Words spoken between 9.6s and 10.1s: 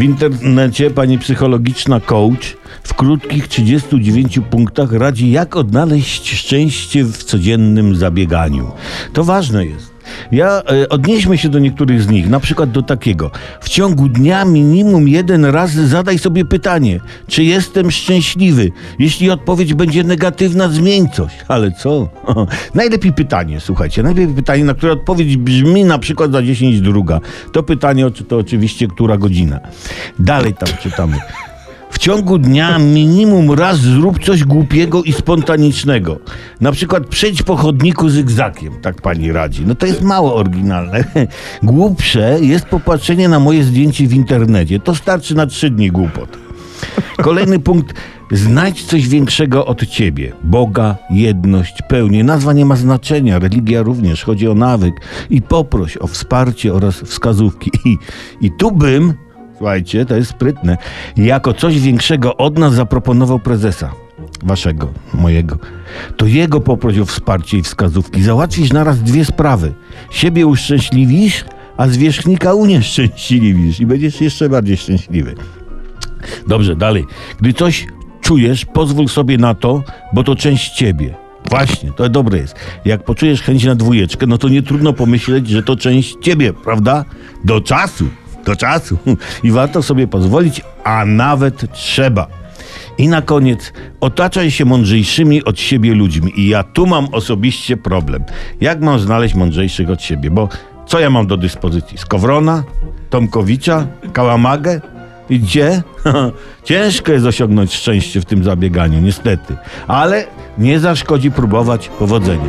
jest.